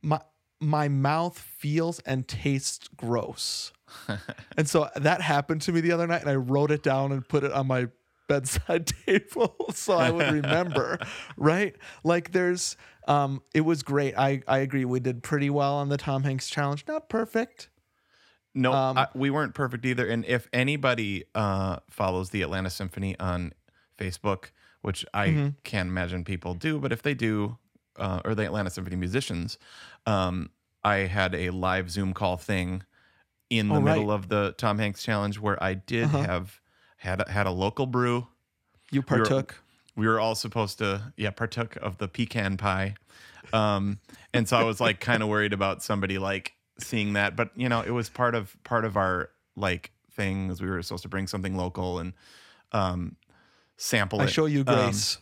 [0.01, 0.21] my
[0.59, 3.71] my mouth feels and tastes gross.
[4.57, 7.27] and so that happened to me the other night and I wrote it down and
[7.27, 7.87] put it on my
[8.27, 10.99] bedside table so I would remember,
[11.37, 11.75] right?
[12.03, 14.15] Like there's um it was great.
[14.17, 16.85] I I agree we did pretty well on the Tom Hanks challenge.
[16.87, 17.69] Not perfect.
[18.53, 20.07] No, Um, I, we weren't perfect either.
[20.07, 23.53] And if anybody uh, follows the Atlanta Symphony on
[23.97, 25.49] Facebook, which I Mm-hmm.
[25.63, 27.57] can't imagine people do, but if they do,
[27.97, 29.57] uh, or the Atlanta Symphony musicians,
[30.05, 30.49] um,
[30.83, 32.83] I had a live Zoom call thing
[33.49, 34.11] in the Oh, middle right.
[34.11, 36.27] of the Tom Hanks challenge where I did Uh-huh.
[36.27, 36.61] have
[36.97, 38.27] had a, had a local brew.
[38.91, 39.63] You We were- partook.
[39.95, 42.93] We were all supposed to, yeah, partook of the pecan pie.
[43.51, 43.97] Um,
[44.31, 47.67] and so I was like kind of worried about somebody like seeing that, but you
[47.67, 50.61] know, it was part of part of our like things.
[50.61, 52.13] We were supposed to bring something local and
[52.73, 53.15] um,
[53.77, 54.27] sample I it.
[54.29, 55.17] show you Um, grace.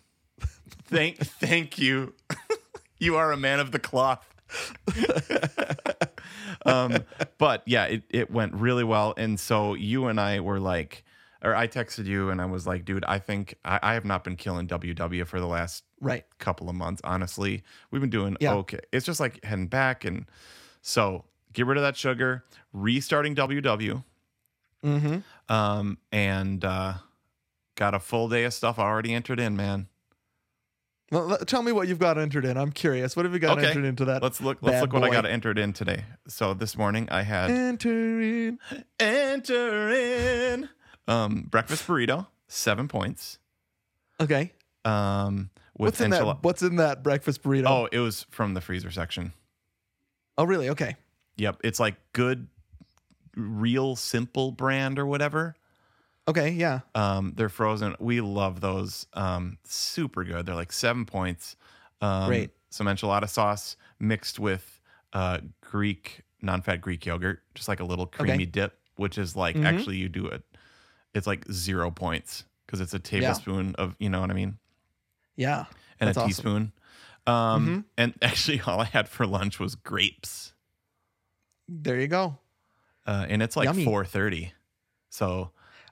[0.88, 2.14] thank, thank you.
[3.00, 4.28] you are a man of the cloth.
[6.66, 6.98] um,
[7.38, 9.14] but yeah, it, it went really well.
[9.16, 11.05] And so you and I were like,
[11.46, 14.24] or I texted you and I was like, dude, I think I, I have not
[14.24, 16.26] been killing WW for the last right.
[16.40, 17.02] couple of months.
[17.06, 18.56] Honestly, we've been doing Yeah.
[18.56, 18.80] okay.
[18.92, 20.26] It's just like heading back, and
[20.82, 24.04] so get rid of that sugar, restarting WW,
[24.84, 25.54] Mm-hmm.
[25.54, 26.94] um, and uh,
[27.76, 29.56] got a full day of stuff already entered in.
[29.58, 29.88] Man,
[31.12, 32.56] Well, tell me what you've got entered in.
[32.58, 33.16] I'm curious.
[33.16, 33.68] What have you got Okay.
[33.70, 34.22] entered into that?
[34.22, 34.60] let's look.
[34.62, 36.04] Let's look what I got entered in today.
[36.28, 38.60] So this morning I had Enter in.
[39.00, 40.70] enter in
[41.08, 43.40] um, breakfast burrito, seven points.
[44.20, 44.52] Okay.
[44.84, 46.44] Um, with What's in that?
[46.44, 47.66] What's in that breakfast burrito?
[47.68, 49.34] Oh, it was from the freezer section.
[50.38, 50.70] Oh, really?
[50.70, 50.96] Okay.
[51.38, 52.48] Yep, it's like good,
[53.36, 55.56] real simple brand or whatever.
[56.28, 56.50] Okay.
[56.52, 56.80] Yeah.
[56.96, 57.96] Um, they're frozen.
[58.00, 59.06] We love those.
[59.14, 60.46] Um, super good.
[60.46, 61.56] They're like seven points.
[62.02, 62.52] Um, Great.
[62.70, 64.82] Some enchilada sauce mixed with
[65.14, 69.66] uh, Greek non-fat Greek yogurt, just like a little creamy dip, which is like Mhm.
[69.66, 70.44] actually you do it.
[71.16, 74.60] It's like zero points because it's a tablespoon of you know what I mean,
[75.36, 75.66] Yeah.
[76.00, 76.28] and a awesome.
[76.28, 76.72] teaspoon.
[77.26, 77.84] Um, Mhm.
[77.98, 80.54] and actually, all I had for lunch was grapes,
[81.68, 82.38] There you go.
[83.08, 84.54] uh, and it's like four thirty.
[85.10, 85.52] So,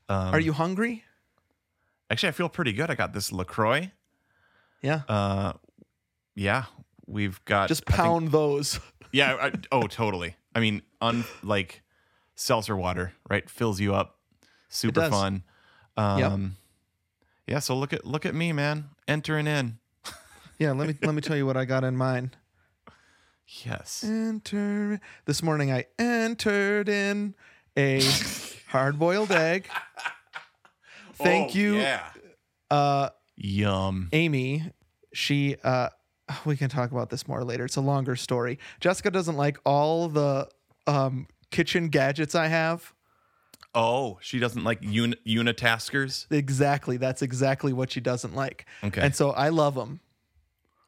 [0.09, 1.03] um, Are you hungry?
[2.09, 2.91] Actually, I feel pretty good.
[2.91, 3.91] I got this LaCroix.
[4.81, 5.01] Yeah.
[5.07, 5.53] Uh,
[6.36, 6.65] yeah,
[7.07, 8.79] we've got Just I think- pound those.
[9.13, 9.36] yeah.
[9.39, 10.36] I, oh, totally.
[10.53, 11.81] I mean, un like
[12.36, 13.49] seltzer water, right?
[13.49, 14.19] Fills you up.
[14.73, 15.43] Super fun.
[15.97, 16.55] Um,
[17.47, 17.59] yeah.
[17.59, 19.77] So look at look at me, man, entering in.
[20.59, 20.71] Yeah.
[20.71, 22.31] Let me let me tell you what I got in mine.
[23.65, 24.03] Yes.
[24.03, 25.01] Enter.
[25.25, 27.36] This morning I entered in
[27.75, 28.01] a
[28.67, 29.67] hard-boiled egg.
[31.15, 32.03] Thank Oh, you, Yeah.
[32.71, 34.09] uh, Yum.
[34.13, 34.71] Amy.
[35.13, 35.89] She uh,
[36.45, 37.65] we can talk about this more later.
[37.65, 38.57] It's a longer story.
[38.79, 40.47] Jessica doesn't like all the
[40.88, 42.93] um, kitchen gadgets I have.
[43.75, 46.31] Oh, she doesn't like uni- unitaskers.
[46.31, 46.97] Exactly.
[46.97, 48.65] That's exactly what she doesn't like.
[48.83, 49.01] Okay.
[49.01, 49.99] And so I love them.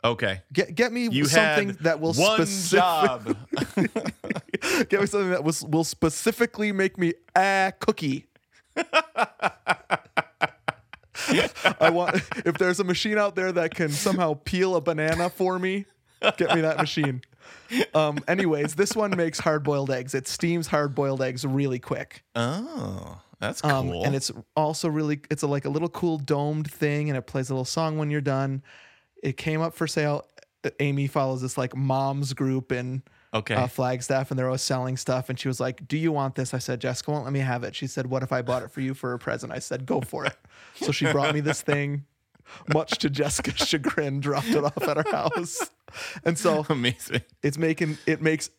[0.04, 0.42] Okay.
[0.54, 3.38] Get get me You something that will one specific- job.
[4.90, 8.28] get me something that was will specifically make me a cookie.
[11.80, 15.58] I want if there's a machine out there that can somehow peel a banana for
[15.58, 15.86] me,
[16.38, 17.22] get me that machine.
[17.96, 20.14] Um, anyways, this one makes hard boiled eggs.
[20.14, 22.24] It steams hard boiled eggs really quick.
[22.36, 24.06] oh, that's Um, cool.
[24.06, 27.50] and it's also really it's a, like a little cool domed thing, and it plays
[27.50, 28.62] a little song when you're done.
[29.24, 30.26] It came up for sale.
[30.80, 33.02] Amy follows this like moms group in
[33.34, 33.56] okay.
[33.56, 35.30] uh, Flagstaff, and they're always selling stuff.
[35.30, 37.64] And she was like, "Do you want this?" I said, "Jessica won't let me have
[37.64, 39.86] it." She said, "What if I bought it for you for a present?" I said,
[39.86, 40.36] "Go for it."
[40.76, 42.06] so she brought me this thing.
[42.74, 45.70] Much to Jessica's chagrin, dropped it off at her house,
[46.24, 47.22] and so Amazing.
[47.44, 48.50] it's making it makes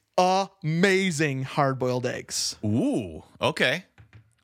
[0.65, 3.23] amazing hard boiled eggs Ooh.
[3.41, 3.85] Okay.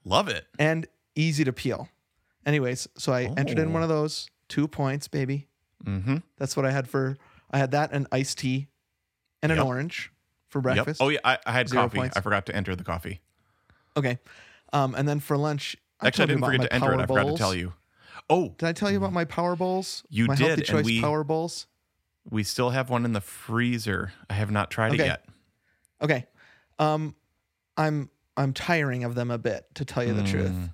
[0.04, 0.46] Love it.
[0.58, 1.88] and easy to peel.
[2.44, 3.72] Anyways, so I entered in Oh.
[3.72, 5.48] one of those two points, baby.
[5.84, 6.16] Mm-hmm.
[6.38, 7.16] That's what I had for.
[7.50, 8.66] I had that and iced tea,
[9.42, 9.66] and an Yep.
[9.66, 10.12] orange
[10.48, 10.62] for Yep.
[10.62, 11.00] breakfast.
[11.02, 11.98] Oh yeah, I, I had Zero coffee.
[11.98, 12.16] points.
[12.16, 13.20] I forgot to enter the coffee.
[13.96, 14.18] Okay,
[14.72, 17.00] um, and then for lunch, I Actually, I didn't forget to enter it.
[17.00, 17.72] I forgot to tell you.
[18.30, 20.02] Oh, Did I tell you about my power bowls?
[20.08, 21.66] You my did, healthy choice we- power bowls.
[22.30, 24.12] we still have one in the freezer.
[24.30, 25.02] I have not tried Okay.
[25.04, 25.24] it yet.
[26.00, 26.26] Okay,
[26.78, 27.14] um,
[27.76, 30.50] I'm I'm tiring of them a bit, to tell you the truth.
[30.50, 30.72] Mm,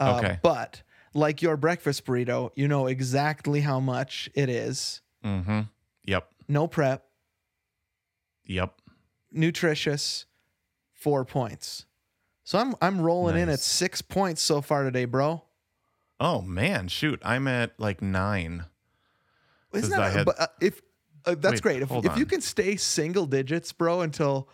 [0.00, 0.38] Uh, okay.
[0.42, 5.02] but like your breakfast burrito, you know exactly how much it is.
[5.24, 5.60] Mm-hmm.
[6.06, 6.28] Yep.
[6.48, 7.04] No prep,
[8.46, 8.74] Yep.
[9.30, 10.26] nutritious,
[10.92, 11.86] four points.
[12.44, 15.44] So I'm I'm rolling in at six points so far today, bro.
[16.24, 17.20] Oh man, shoot!
[17.22, 18.64] I'm at like nine.
[19.74, 20.80] Isn't that had- but, uh, if
[21.26, 24.48] uh, that's Wait, great if, if you can stay single digits, bro, until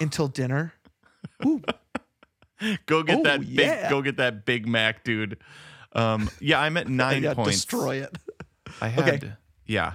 [0.00, 0.72] until dinner.
[1.44, 1.60] Ooh,
[2.86, 3.48] Go get Oh, that big.
[3.50, 3.90] yeah.
[3.90, 5.36] Go get that Big Mac, dude.
[5.92, 7.50] Um, yeah, I'm at nine yeah, points.
[7.52, 8.16] destroy it.
[8.80, 9.94] I had, yeah.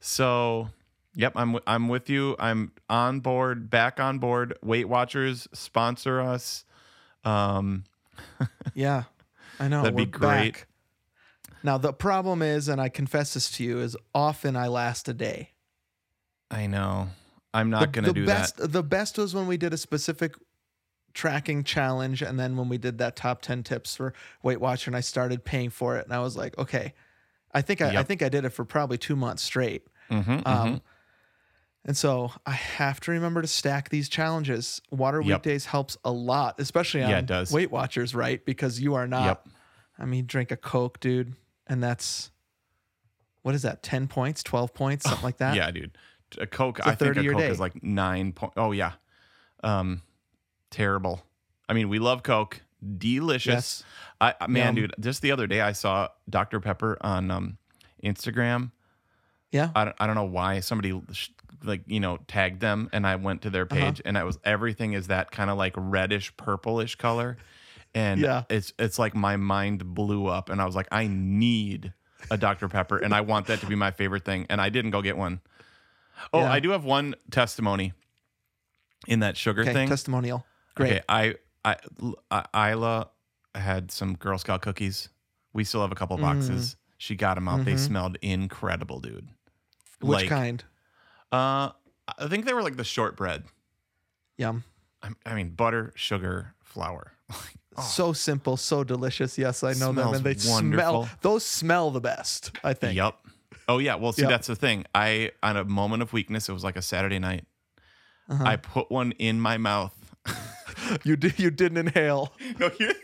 [0.00, 0.68] So,
[1.14, 2.36] yep, I'm I'm with you.
[2.38, 4.58] I'm on board, back on board.
[4.62, 6.64] Weight Watchers sponsor us.
[7.24, 7.84] Um,
[8.74, 9.04] Yeah,
[9.60, 9.82] I know.
[9.82, 10.52] That'd be we're great.
[10.54, 10.66] back.
[11.62, 15.14] Now the problem is, and I confess this to you, is often I last a
[15.14, 15.50] day.
[16.50, 17.08] I know.
[17.52, 18.72] I'm not gonna the do best, that.
[18.72, 20.34] The best was when we did a specific
[21.14, 24.96] tracking challenge, and then when we did that top ten tips for Weight Watcher, and
[24.96, 26.94] I started paying for it, and I was like, okay,
[27.52, 29.86] I think I, I think I did it for probably two months straight.
[30.10, 30.80] Mhm, Um, mhm.
[31.88, 34.82] And so I have to remember to stack these challenges.
[34.90, 35.26] Water Yep.
[35.38, 37.44] weekdays helps a lot, especially on Yeah.
[37.50, 38.44] Weight Watchers, right?
[38.44, 39.24] Because you are not.
[39.24, 39.48] Yep.
[39.98, 41.34] I mean, drink a Coke, dude,
[41.66, 42.30] and that's
[43.40, 43.82] what is that?
[43.82, 45.56] Ten points, twelve points, something like that.
[45.56, 45.96] Yeah, dude.
[46.36, 46.78] A Coke.
[46.80, 47.48] a I think a Coke day.
[47.48, 48.52] is like nine point.
[48.58, 48.92] Oh yeah.
[49.64, 50.02] Um,
[50.70, 51.22] terrible.
[51.70, 52.60] I mean, we love Coke.
[52.98, 53.82] Delicious.
[54.20, 54.34] Yes.
[54.40, 54.74] I man, Yum.
[54.74, 54.94] dude.
[55.00, 57.56] Just the other day, I saw Dr Pepper on um,
[58.04, 58.72] Instagram.
[59.50, 59.70] Yeah.
[59.74, 60.92] I don't, I don't know why somebody
[61.64, 63.74] like you know tagged them and I went to their Uh-huh.
[63.80, 67.36] page and I was everything is that kind of like reddish purplish color
[67.94, 68.44] and Yeah.
[68.48, 71.92] it's it's like my mind blew up and I was like I need
[72.30, 74.90] a Dr Pepper and I want that to be my favorite thing and I didn't
[74.90, 75.40] go get one.
[76.32, 76.52] Oh, Yeah.
[76.52, 77.92] I do have one testimony
[79.06, 79.72] in that sugar Okay.
[79.72, 79.88] thing.
[79.88, 80.44] Testimonial.
[80.74, 80.92] Great.
[80.92, 81.34] Okay, I
[81.64, 81.76] I
[82.30, 83.08] I- Isla
[83.54, 85.08] had some Girl Scout cookies.
[85.52, 86.76] We still have a couple boxes.
[86.98, 87.64] She got them out.
[87.64, 87.78] They Mhm.
[87.78, 89.28] smelled incredible, dude.
[90.00, 90.62] Which like, kind?
[91.32, 91.70] Uh,
[92.18, 93.44] I think they were like the shortbread.
[94.36, 94.64] Yum.
[95.02, 97.12] I, I mean, butter, sugar, flour.
[97.76, 99.38] Oh, So simple, so delicious.
[99.38, 101.04] Yes, I know them, and they wonderful.
[101.04, 101.08] smell.
[101.20, 102.50] Those smell the best.
[102.64, 102.96] I think.
[102.96, 103.14] yep.
[103.68, 103.94] Oh yeah.
[103.94, 104.30] Well, see, Yep.
[104.32, 104.84] that's the thing.
[104.96, 107.44] I on a moment of weakness, it was like a Saturday night.
[108.28, 108.42] Uh-huh.
[108.44, 109.94] I put one in my mouth.
[111.04, 111.38] You did.
[111.38, 112.32] You didn't inhale.
[112.58, 112.94] No, here,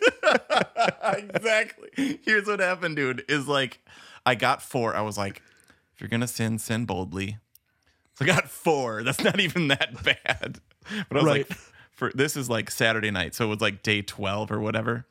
[1.02, 2.18] exactly.
[2.24, 3.24] Here's what happened, dude.
[3.28, 3.80] Is like
[4.26, 4.94] I got four.
[4.94, 5.42] I was like,
[5.94, 7.38] if you're gonna sin, sin boldly.
[8.16, 9.02] So I got four.
[9.02, 10.60] That's not even that bad.
[11.08, 11.48] But I was Right.
[11.50, 11.58] like,
[11.90, 15.06] for this is like Saturday night, so it was like day twelve or whatever.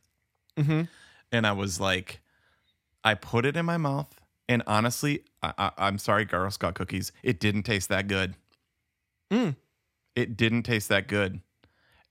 [0.58, 0.84] Mm-hmm.
[1.32, 2.20] And I was like,
[3.04, 7.12] I put it in my mouth, and honestly, I, I, I'm sorry, Girl Scout cookies.
[7.24, 8.36] It didn't taste that good.
[9.32, 9.56] Mm.
[10.16, 11.40] It didn't taste that good,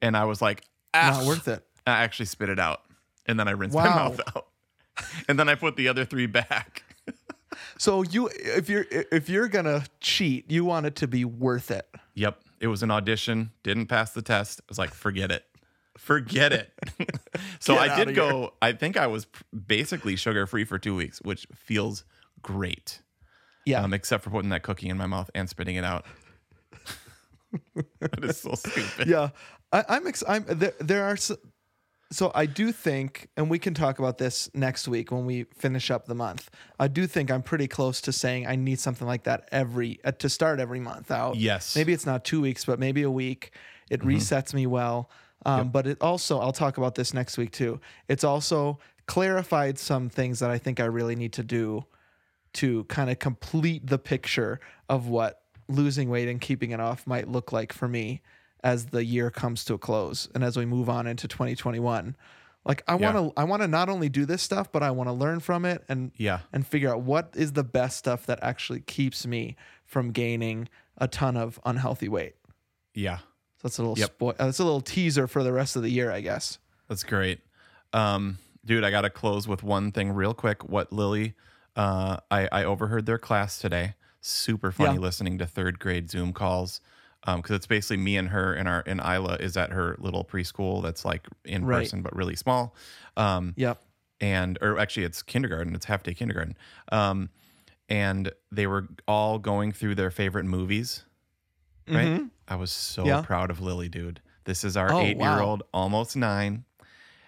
[0.01, 1.65] and I was like, Not "Ah." worth it.
[1.87, 2.83] I actually spit it out,
[3.27, 4.49] and then I rinsed my mouth out,
[5.29, 6.83] and then I put the other three back.
[7.79, 11.87] So you, if you're if you're gonna cheat, you want it to be worth it.
[12.15, 13.51] Yep, it was an audition.
[13.63, 14.61] Didn't pass the test.
[14.61, 15.45] I was like, forget it,
[15.97, 16.73] forget it.
[17.61, 18.55] so Get I did go.
[18.61, 19.27] I think I was
[19.67, 22.05] basically sugar free for two weeks, which feels
[22.43, 23.01] great.
[23.65, 23.83] Yeah.
[23.83, 26.05] Um, except for putting that cookie in my mouth and spitting it out.
[28.01, 29.07] that is so stupid.
[29.07, 29.31] yeah,
[29.73, 30.07] I, I'm.
[30.07, 30.45] Ex- I'm.
[30.49, 31.17] There, there are.
[32.13, 35.91] So I do think, and we can talk about this next week when we finish
[35.91, 36.51] up the month.
[36.79, 40.13] I do think I'm pretty close to saying I need something like that every uh,
[40.13, 41.37] to start every month out.
[41.37, 41.75] Yes.
[41.75, 43.53] Maybe it's not two weeks, but maybe a week.
[43.91, 45.11] It resets me well.
[45.45, 47.81] Um, But it also, I'll talk about this next week too.
[48.09, 51.87] It's also clarified some things that I think I really need to do
[52.55, 57.27] to kind of complete the picture of what losing weight and keeping it off might
[57.27, 58.21] look like for me
[58.65, 62.15] as the year comes to a close and as we move on into 2021
[62.65, 65.09] like i want to i want to not only do this stuff but i want
[65.09, 66.41] to learn from it and Yeah.
[66.53, 71.09] and figure out what is the best stuff that actually keeps me from gaining a
[71.09, 72.35] ton of unhealthy weight
[72.95, 73.19] Yeah.
[73.19, 73.25] so
[73.65, 74.19] that's a little Yep.
[74.19, 77.05] spo- uh, that's a little teaser for the rest of the year i guess That's
[77.05, 77.41] great.
[77.95, 80.69] Um, dude, I got to close with one thing real quick.
[80.69, 81.35] What Lily,
[81.77, 83.95] uh, I, I overheard their class today.
[84.21, 85.01] Super funny Yeah.
[85.01, 86.81] listening to third grade Zoom calls.
[87.25, 90.25] Um, cause it's basically me and her and our, and Isla is at her little
[90.25, 91.79] preschool that's like in Right.
[91.85, 92.75] person, but really small.
[93.17, 93.81] Um, yep.
[94.21, 95.75] and or actually it's kindergarten.
[95.75, 96.57] It's half day kindergarten.
[96.91, 97.31] Um
[97.89, 101.05] and they were all going through their favorite movies
[101.89, 102.07] right?
[102.09, 102.31] Mhm.
[102.49, 103.23] i was so Yeah.
[103.23, 104.21] proud of lily dude.
[104.45, 106.65] This is our Oh, eight year old almost nine.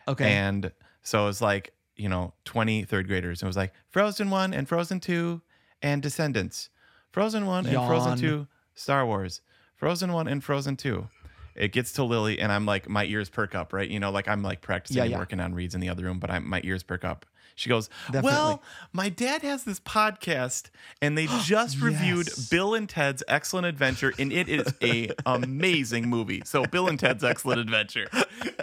[0.08, 0.32] Okay.
[0.32, 3.42] And so it was like you know 20 third graders.
[3.42, 5.40] It was like frozen 1 and frozen 2
[5.82, 6.70] and descendants.
[7.12, 9.40] Frozen 1 and frozen 2 star wars
[9.76, 11.08] frozen 1 and frozen 2
[11.56, 13.88] it gets to lily and i'm like my ears perk up right?
[13.88, 15.18] You know like i'm like practicing Yeah, and yeah.
[15.18, 17.26] working on reads in the other room but I'm, my ears perk up.
[17.56, 18.30] She goes Definitely.
[18.32, 22.48] well my dad has this podcast and they just reviewed Yes.
[22.48, 26.42] bill and ted's excellent adventure and it is a amazing movie.
[26.44, 28.08] So bill and ted's excellent adventure.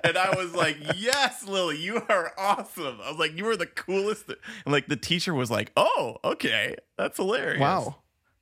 [0.03, 2.99] And i was like yes lily you are awesome.
[3.01, 4.37] I was like you are the coolest and
[4.73, 6.75] like the teacher was like oh okay.
[6.97, 7.61] That's hilarious.
[7.61, 7.95] Wow.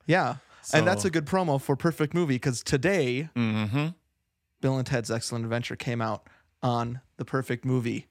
[0.06, 0.36] Yeah
[0.72, 3.88] and that's a good promo for perfect movie because today mm-hmm
[4.60, 6.28] Bill and Ted's Excellent Adventure came out
[6.62, 8.08] on the Perfect Movie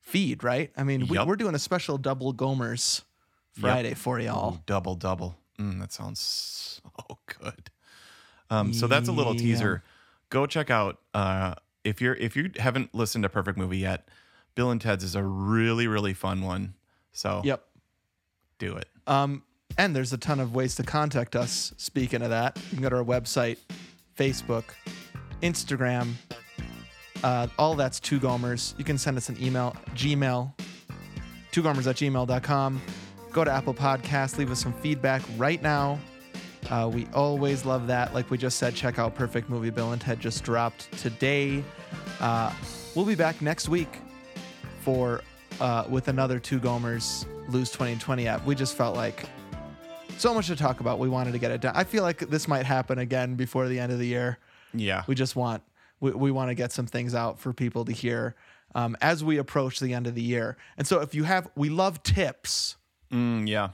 [0.00, 0.72] feed, right?
[0.76, 3.02] I mean, we, we're doing a special double Gomers
[3.52, 4.54] Friday for y'all.
[4.54, 5.36] Ooh, double double.
[5.60, 7.70] Mm, that sounds so good.
[8.50, 9.40] Um, so that's a little Yeah.
[9.42, 9.82] teaser.
[10.30, 14.08] Go check out uh, if you're if you haven't listened to Perfect Movie yet.
[14.56, 16.74] Bill and Ted's is a really really fun one.
[17.12, 17.62] So Yep.
[18.58, 18.88] do it.
[19.06, 19.44] Um,
[19.78, 21.72] and there's a ton of ways to contact us.
[21.76, 23.58] Speaking of that, you can go to our website,
[24.16, 24.64] Facebook,
[25.42, 26.12] Instagram.
[27.22, 28.76] Uh, all that's two gomers.
[28.78, 30.52] You can send us an email, Gmail,
[31.52, 32.82] two gomers at gmail.com.
[33.32, 35.98] Go to Apple Podcasts, leave us some feedback right now.
[36.70, 38.14] Uh, we always love that.
[38.14, 41.64] Like we just said, check out Perfect Movie Bill and Ted just dropped today.
[42.20, 42.52] Uh,
[42.94, 43.98] we'll be back next week
[44.80, 45.22] for
[45.60, 48.44] uh, with another two Gomers lose 2020 app.
[48.46, 49.24] We just felt like
[50.18, 50.98] so much to talk about.
[50.98, 51.74] We wanted to get it done.
[51.76, 54.38] I feel like this might happen again before the end of the year.
[54.74, 55.02] Yeah.
[55.06, 55.62] We just want
[56.00, 58.34] we, we want to get some things out for people to hear
[58.74, 60.56] um, as we approach the end of the year.
[60.76, 62.76] And so if you have, we love tips.
[63.12, 63.70] Mm, yeah.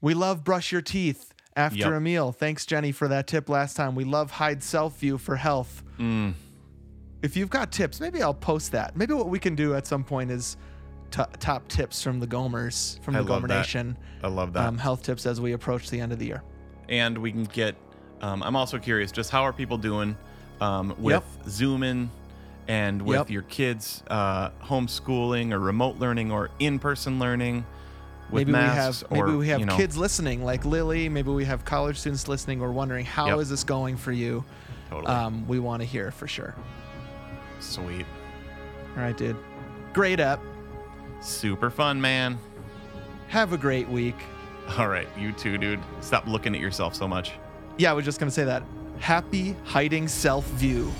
[0.00, 1.92] We love brush your teeth after Yep.
[1.92, 2.32] a meal.
[2.32, 3.94] Thanks, Jenny, for that tip last time.
[3.94, 5.82] We love hide self view for health.
[5.98, 6.34] Mm,
[7.22, 8.96] If you've got tips, maybe I'll post that.
[8.96, 10.56] Maybe what we can do at some point is
[11.12, 13.58] to top tips from the Gomers, from I the Gomer that.
[13.58, 14.66] Nation, I love that.
[14.66, 16.42] um, health tips as we approach the end of the year.
[16.88, 17.76] and we can get.
[18.20, 20.16] Um, I'm also curious, just how are people doing
[20.60, 21.24] um, with Yep.
[21.48, 22.10] Zooming
[22.68, 23.30] and with Yep.
[23.30, 27.64] your kids uh, homeschooling or remote learning or in-person learning?
[28.30, 31.08] With maybe we have maybe we have you know, kids listening like Lily.
[31.08, 33.52] Maybe we have college students listening or wondering how is Yep.
[33.52, 34.44] this going for you.
[34.88, 35.12] Totally.
[35.12, 36.54] Um, we want to hear for sure.
[37.60, 38.06] Sweet.
[38.96, 39.36] All right, dude.
[39.92, 40.40] Great app.
[41.22, 42.38] Super fun, man.
[43.28, 44.16] Have a great week.
[44.76, 45.80] All right, you too, dude.
[46.00, 47.32] Stop looking at yourself so much.
[47.78, 48.62] Yeah, I was just gonna say that.
[48.98, 50.92] Happy hiding self view.